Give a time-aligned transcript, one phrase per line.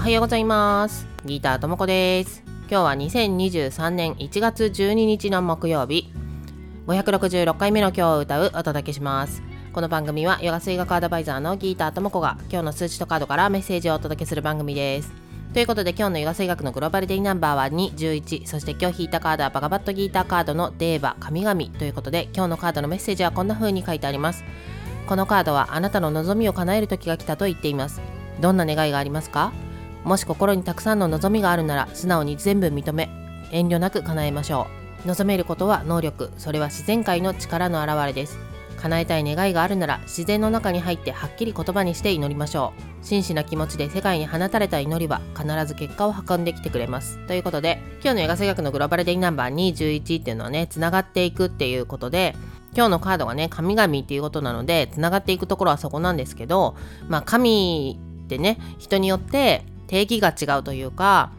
[0.00, 1.06] おはようございます。
[1.26, 2.42] ギターともこです。
[2.70, 6.10] 今日は2023年1月12日の木曜日。
[6.86, 9.42] 566回目の今日を歌うお届けします。
[9.74, 15.12] この番組はヨガ水学アドバイザーのギーターともこが今日の数値とカードからメッセージをお届けする番組です。
[15.52, 24.44] ということで今日のヨガ水学のグローバルデイナンバーは211そして今日引いたカードはバガバットギーターカードのデーバ神々ということで今日のカードのメッセージはこんな風に書いてあります。
[25.06, 28.00] このカードはあなたの望みを叶える時が来たと言っています。
[28.40, 29.52] どんな願いがありますか？
[30.04, 33.10] もし心にたくさんの望みがあるなら素直に全部認め
[33.50, 34.66] 遠慮なく叶えましょ
[35.04, 35.08] う。
[35.08, 38.38] 望めることは能力それは自然界の力の表れです。
[38.80, 43.04] 叶えたい願いがあるなら自然の中に入ってはっきり言葉にして祈りましょう。
[43.04, 47.18] 真摯な気持ちで世界に放たれた祈りは必ず結果を運んできてくれます。
[47.26, 52.34] ということで今日の映画声学のグローバルデイナンバー211っていうのはねつながっていくっていうことで
[52.74, 56.76] 今日のカードがね神々っていうことなのでつながっていくところはそこなんですけど
[57.08, 61.32] まあ神ってね人によって定義が違うというか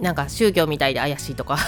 [0.00, 1.58] なんか宗教みたいで怪しいとか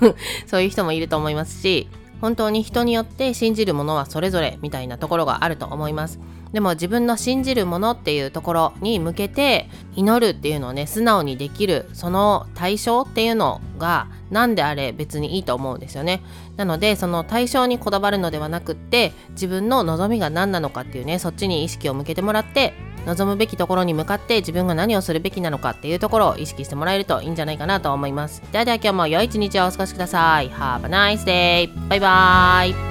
[0.48, 1.88] そういう人もいると思いますし
[2.22, 6.18] 本当に人によって信じるものはそれぞれみたいなところがあると思います。
[6.52, 16.22] でも自分の信じるものっていうところに向けて祈るっていうのをね素直にできるその対象っていうのが何であれ別にいいと思うんですよね。
[16.56, 22.72] なのでその対象にこだわるのではなくって自分の望みが何なのかっていうねそっちに意識を向けてもらって
[23.06, 28.42] 望むべきところに向かって自分が何をするべきなのかっていうところを意識してもらえるといいんじゃないかなと思います。
[28.52, 30.50] ではでは今日も良い一日をお過ごしください。
[30.50, 31.88] Have a nice day!
[31.88, 32.87] バイバーイ